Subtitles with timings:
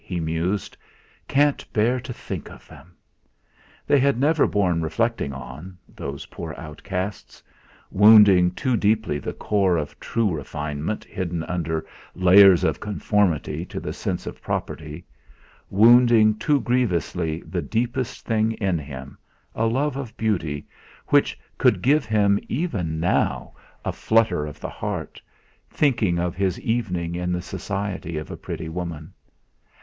[0.03, 0.75] he mused;
[1.27, 2.95] 'Can't bear to think of them!'
[3.85, 7.43] They had never borne reflecting on, those poor outcasts;
[7.91, 11.85] wounding too deeply the core of true refinement hidden under
[12.15, 15.05] layers of conformity to the sense of property
[15.69, 19.19] wounding too grievously the deepest thing in him
[19.53, 20.65] a love of beauty
[21.09, 23.53] which could give him, even now,
[23.85, 25.21] a flutter of the heart,
[25.69, 29.13] thinking of his evening in the society of a pretty woman.